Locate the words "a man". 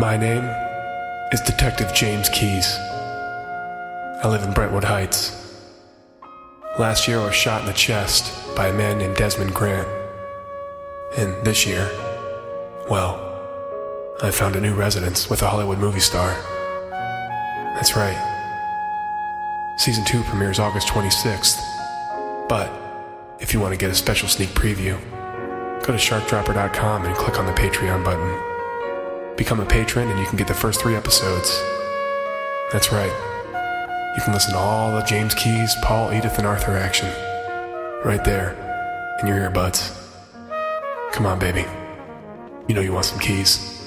8.68-8.96